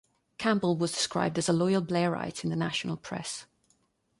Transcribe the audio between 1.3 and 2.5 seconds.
as a "loyal Blairite" in